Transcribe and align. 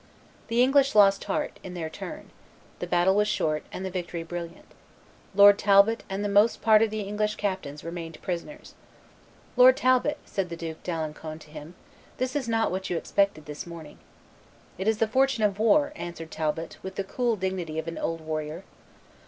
The 0.47 0.63
English 0.63 0.95
lost 0.95 1.25
heart, 1.25 1.59
in 1.61 1.75
their 1.75 1.87
turn; 1.87 2.31
the 2.79 2.87
battle 2.87 3.13
was 3.13 3.27
short, 3.27 3.61
and 3.71 3.85
the 3.85 3.91
victory 3.91 4.23
brilliant; 4.23 4.65
Lord 5.35 5.59
Talbot 5.59 6.01
and 6.09 6.25
the 6.25 6.27
most 6.27 6.59
part 6.59 6.81
of 6.81 6.89
the 6.89 7.01
English 7.01 7.35
captains 7.35 7.83
remained 7.83 8.19
prisoners. 8.23 8.73
"Lord 9.55 9.77
Talbot," 9.77 10.17
said 10.25 10.49
the 10.49 10.57
Duke 10.57 10.81
d'Alencon 10.81 11.37
to 11.41 11.51
him, 11.51 11.75
"this 12.17 12.35
is 12.35 12.49
not 12.49 12.71
what 12.71 12.89
you 12.89 12.97
expected 12.97 13.45
this 13.45 13.67
morning." 13.67 13.99
"It 14.79 14.87
is 14.87 14.97
the 14.97 15.07
fortune 15.07 15.43
of 15.43 15.59
war," 15.59 15.93
answered 15.95 16.31
Talbot, 16.31 16.77
with 16.81 16.95
the 16.95 17.03
cool 17.03 17.35
dignity 17.35 17.77
of 17.77 17.87
an 17.87 17.99
old 17.99 18.21
warrior. 18.21 18.63